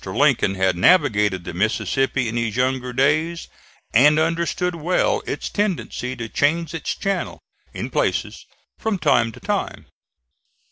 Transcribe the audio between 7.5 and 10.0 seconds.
in places, from time to time.